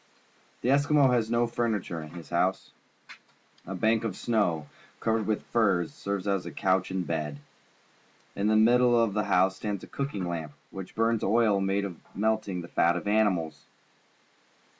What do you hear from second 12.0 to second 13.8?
melting the fat of animals.